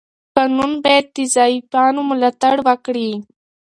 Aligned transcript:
قانون 0.35 0.71
باید 0.83 1.05
د 1.15 1.17
ضعیفانو 1.35 2.01
ملاتړ 2.09 2.55
وکړي. 2.67 3.09